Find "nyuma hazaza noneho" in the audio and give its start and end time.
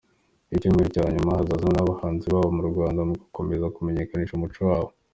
1.15-1.85